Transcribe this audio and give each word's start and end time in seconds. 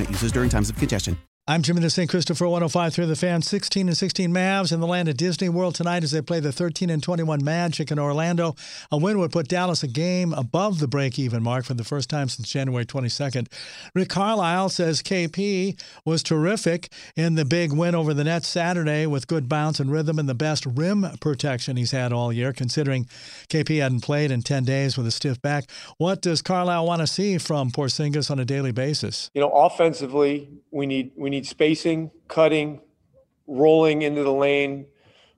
users 0.00 0.32
during 0.32 0.48
times 0.48 0.70
of 0.70 0.76
congestion. 0.76 1.16
I'm 1.48 1.62
Jimmy 1.62 1.80
the 1.80 1.90
St. 1.90 2.08
Christopher 2.08 2.46
105 2.46 2.94
through 2.94 3.06
the 3.06 3.16
fan. 3.16 3.42
16 3.42 3.88
and 3.88 3.96
16 3.96 4.30
Mavs 4.30 4.72
in 4.72 4.78
the 4.78 4.86
land 4.86 5.08
of 5.08 5.16
Disney 5.16 5.48
World 5.48 5.74
tonight 5.74 6.04
as 6.04 6.12
they 6.12 6.22
play 6.22 6.38
the 6.38 6.52
13 6.52 6.88
and 6.88 7.02
21 7.02 7.42
Magic 7.42 7.90
in 7.90 7.98
Orlando. 7.98 8.54
A 8.92 8.96
win 8.96 9.18
would 9.18 9.32
put 9.32 9.48
Dallas 9.48 9.82
a 9.82 9.88
game 9.88 10.32
above 10.34 10.78
the 10.78 10.86
break 10.86 11.18
even 11.18 11.42
mark 11.42 11.64
for 11.64 11.74
the 11.74 11.82
first 11.82 12.08
time 12.08 12.28
since 12.28 12.48
January 12.48 12.86
22nd. 12.86 13.48
Rick 13.92 14.10
Carlisle 14.10 14.68
says 14.68 15.02
KP 15.02 15.76
was 16.04 16.22
terrific 16.22 16.92
in 17.16 17.34
the 17.34 17.44
big 17.44 17.72
win 17.72 17.96
over 17.96 18.14
the 18.14 18.22
Nets 18.22 18.46
Saturday 18.46 19.04
with 19.06 19.26
good 19.26 19.48
bounce 19.48 19.80
and 19.80 19.90
rhythm 19.90 20.20
and 20.20 20.28
the 20.28 20.34
best 20.34 20.64
rim 20.64 21.04
protection 21.20 21.76
he's 21.76 21.90
had 21.90 22.12
all 22.12 22.32
year, 22.32 22.52
considering 22.52 23.06
KP 23.48 23.80
hadn't 23.82 24.02
played 24.02 24.30
in 24.30 24.42
10 24.42 24.62
days 24.62 24.96
with 24.96 25.08
a 25.08 25.10
stiff 25.10 25.42
back. 25.42 25.68
What 25.98 26.22
does 26.22 26.40
Carlisle 26.40 26.86
want 26.86 27.00
to 27.00 27.08
see 27.08 27.36
from 27.38 27.72
Porzingis 27.72 28.30
on 28.30 28.38
a 28.38 28.44
daily 28.44 28.70
basis? 28.70 29.28
You 29.34 29.40
know, 29.40 29.50
offensively, 29.50 30.48
we 30.70 30.86
need 30.86 31.10
we 31.16 31.31
need 31.32 31.46
spacing, 31.46 32.10
cutting, 32.28 32.80
rolling 33.46 34.02
into 34.02 34.22
the 34.22 34.32
lane 34.32 34.86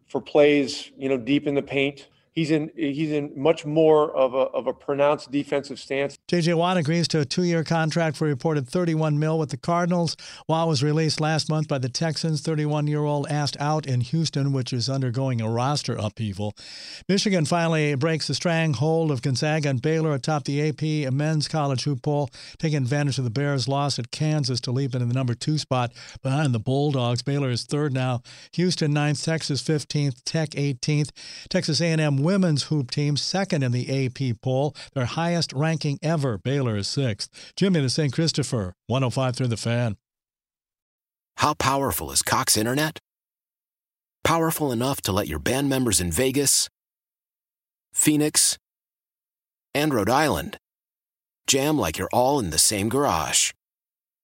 for 0.08 0.20
plays, 0.20 0.90
you 0.98 1.08
know, 1.08 1.16
deep 1.16 1.46
in 1.46 1.54
the 1.54 1.62
paint. 1.62 2.08
He's 2.34 2.50
in 2.50 2.72
he's 2.74 3.12
in 3.12 3.32
much 3.36 3.64
more 3.64 4.10
of 4.10 4.34
a 4.34 4.38
of 4.38 4.66
a 4.66 4.72
pronounced 4.72 5.30
defensive 5.30 5.78
stance. 5.78 6.18
JJ 6.28 6.56
Watt 6.56 6.76
agrees 6.76 7.06
to 7.08 7.20
a 7.20 7.24
two-year 7.24 7.62
contract 7.62 8.16
for 8.16 8.26
reported 8.26 8.68
31 8.68 9.20
mil 9.20 9.38
with 9.38 9.50
the 9.50 9.56
Cardinals. 9.56 10.16
Watt 10.48 10.66
was 10.66 10.82
released 10.82 11.20
last 11.20 11.48
month 11.48 11.68
by 11.68 11.78
the 11.78 11.88
Texans. 11.88 12.42
31-year-old 12.42 13.28
asked 13.30 13.56
out 13.60 13.86
in 13.86 14.00
Houston, 14.00 14.52
which 14.52 14.72
is 14.72 14.88
undergoing 14.88 15.40
a 15.40 15.48
roster 15.48 15.94
upheaval. 15.94 16.56
Michigan 17.08 17.44
finally 17.44 17.94
breaks 17.94 18.26
the 18.26 18.34
stranglehold 18.34 19.12
of 19.12 19.22
Gonzaga 19.22 19.68
and 19.68 19.80
Baylor 19.80 20.12
atop 20.14 20.42
the 20.44 20.68
AP 20.68 21.12
men's 21.12 21.46
college 21.46 21.84
hoop 21.84 22.02
poll, 22.02 22.30
taking 22.58 22.78
advantage 22.78 23.18
of 23.18 23.24
the 23.24 23.30
Bears' 23.30 23.68
loss 23.68 23.96
at 24.00 24.10
Kansas 24.10 24.60
to 24.62 24.72
leap 24.72 24.92
into 24.94 25.06
the 25.06 25.14
number 25.14 25.34
two 25.34 25.56
spot 25.56 25.92
behind 26.20 26.52
the 26.52 26.58
Bulldogs. 26.58 27.22
Baylor 27.22 27.50
is 27.50 27.62
third 27.62 27.92
now. 27.92 28.22
Houston 28.54 28.92
ninth, 28.92 29.24
Texas 29.24 29.62
15th, 29.62 30.22
Tech 30.24 30.50
18th. 30.50 31.10
Texas 31.48 31.80
A&M 31.80 32.23
women's 32.24 32.64
hoop 32.64 32.90
team 32.90 33.16
second 33.16 33.62
in 33.62 33.70
the 33.70 34.06
AP 34.06 34.40
poll, 34.40 34.74
their 34.94 35.04
highest 35.04 35.52
ranking 35.52 35.98
ever. 36.02 36.38
Baylor 36.38 36.76
is 36.76 36.88
sixth. 36.88 37.52
Jimmy 37.56 37.80
the 37.80 37.90
St. 37.90 38.12
Christopher, 38.12 38.74
105 38.88 39.36
through 39.36 39.48
the 39.48 39.56
fan. 39.56 39.96
How 41.36 41.54
powerful 41.54 42.10
is 42.10 42.22
Cox 42.22 42.56
Internet? 42.56 42.98
Powerful 44.24 44.72
enough 44.72 45.00
to 45.02 45.12
let 45.12 45.28
your 45.28 45.38
band 45.38 45.68
members 45.68 46.00
in 46.00 46.10
Vegas, 46.10 46.68
Phoenix, 47.92 48.56
and 49.74 49.92
Rhode 49.92 50.10
Island 50.10 50.56
jam 51.46 51.78
like 51.78 51.98
you're 51.98 52.08
all 52.12 52.38
in 52.38 52.50
the 52.50 52.58
same 52.58 52.88
garage. 52.88 53.52